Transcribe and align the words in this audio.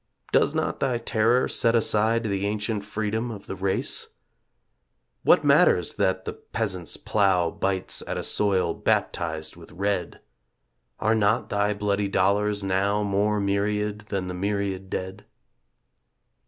Does 0.31 0.55
not 0.55 0.79
thy 0.79 0.97
Terror 0.97 1.47
set 1.47 1.75
aside 1.75 2.23
The 2.23 2.47
ancient 2.47 2.83
freedom 2.83 3.29
of 3.29 3.45
the 3.45 3.55
race? 3.55 4.07
What 5.21 5.43
matters 5.43 5.93
that 5.93 6.25
the 6.25 6.33
peasant's 6.33 6.97
plow 6.97 7.51
Bites 7.51 8.01
at 8.07 8.17
a 8.17 8.23
soil 8.23 8.73
baptised 8.73 9.55
with 9.55 9.71
red? 9.71 10.19
Are 10.99 11.13
not 11.13 11.51
thy 11.51 11.75
bloody 11.75 12.07
dollars 12.07 12.63
now 12.63 13.03
More 13.03 13.39
myriad 13.39 13.99
than 14.09 14.25
the 14.25 14.33
myriad 14.33 14.89
dead? 14.89 15.27